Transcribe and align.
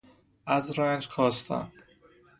از 0.45 0.79
رنج 0.79 1.09
کاستن 1.09 1.71